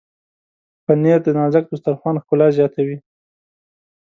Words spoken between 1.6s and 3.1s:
دسترخوان ښکلا زیاتوي.